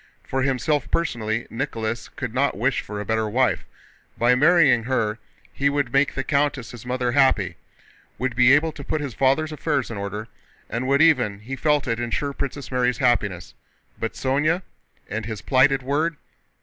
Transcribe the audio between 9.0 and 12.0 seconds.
father's affairs in order, and would even—he felt